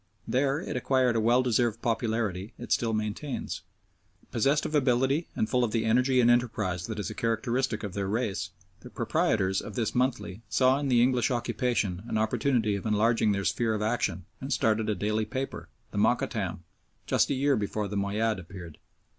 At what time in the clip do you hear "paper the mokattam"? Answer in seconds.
15.23-16.63